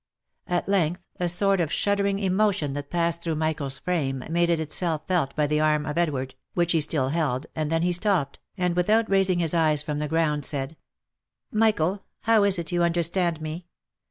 At 0.47 0.67
length 0.67 1.03
a 1.19 1.29
sort 1.29 1.59
of 1.59 1.71
shud 1.71 1.99
dering 1.99 2.17
emotion 2.17 2.73
that 2.73 2.89
passed 2.89 3.21
through 3.21 3.35
Michael's 3.35 3.77
frame, 3.77 4.23
made 4.31 4.49
itself 4.49 5.03
felt 5.07 5.35
by 5.35 5.45
the 5.45 5.59
arm 5.59 5.85
of 5.85 5.95
Edward, 5.95 6.33
which 6.55 6.71
he 6.71 6.81
still 6.81 7.09
held, 7.09 7.45
and 7.55 7.71
then 7.71 7.83
he 7.83 7.93
stopped, 7.93 8.39
and 8.57 8.75
without 8.75 9.07
raising 9.11 9.37
his 9.37 9.53
eyes 9.53 9.83
from 9.83 9.99
the 9.99 10.07
ground, 10.07 10.43
said," 10.43 10.75
Michael! 11.51 12.03
How 12.21 12.43
is 12.45 12.57
it 12.57 12.71
you 12.71 12.81
understand 12.81 13.41
me 13.41 13.67